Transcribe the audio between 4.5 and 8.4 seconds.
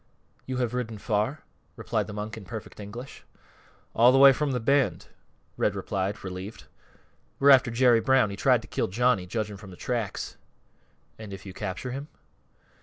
th' Bend," Red replied, relieved. "We're after Jerry Brown. He